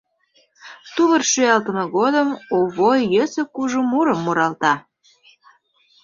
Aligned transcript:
Тувыр 0.93 1.21
шӱалтыме 1.31 1.85
годым 1.97 2.29
Овой 2.57 2.99
йӧсӧ 3.13 3.43
кужу 3.53 3.81
мурым 3.91 4.19
муралта. 4.25 4.73